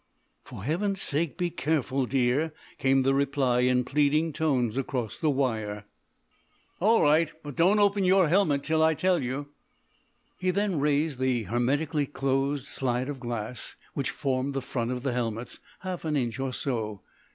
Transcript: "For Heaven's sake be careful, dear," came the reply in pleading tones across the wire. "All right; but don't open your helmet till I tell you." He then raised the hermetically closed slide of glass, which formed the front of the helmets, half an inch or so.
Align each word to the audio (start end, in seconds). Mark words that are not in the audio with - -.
"For 0.43 0.63
Heaven's 0.63 0.99
sake 0.99 1.37
be 1.37 1.51
careful, 1.51 2.07
dear," 2.07 2.53
came 2.79 3.03
the 3.03 3.13
reply 3.13 3.59
in 3.59 3.83
pleading 3.83 4.33
tones 4.33 4.75
across 4.75 5.19
the 5.19 5.29
wire. 5.29 5.83
"All 6.79 7.03
right; 7.03 7.31
but 7.43 7.55
don't 7.55 7.77
open 7.77 8.03
your 8.03 8.27
helmet 8.27 8.63
till 8.63 8.81
I 8.81 8.95
tell 8.95 9.21
you." 9.21 9.49
He 10.39 10.49
then 10.49 10.79
raised 10.79 11.19
the 11.19 11.43
hermetically 11.43 12.07
closed 12.07 12.65
slide 12.65 13.09
of 13.09 13.19
glass, 13.19 13.75
which 13.93 14.09
formed 14.09 14.55
the 14.55 14.61
front 14.63 14.89
of 14.89 15.03
the 15.03 15.13
helmets, 15.13 15.59
half 15.81 16.03
an 16.03 16.17
inch 16.17 16.39
or 16.39 16.51
so. 16.51 17.01